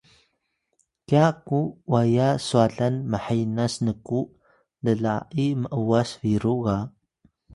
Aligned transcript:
kya 1.07 1.25
ku 1.47 1.59
waya 1.91 2.29
swalan 2.47 2.95
mhenas 3.11 3.73
nku 3.87 4.19
lla’i 4.97 5.47
m’was 5.61 6.09
biru 6.21 6.55
ga 6.63 6.77